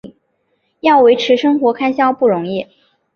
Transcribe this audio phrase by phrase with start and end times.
[0.79, 2.65] 要维持生活开销不容易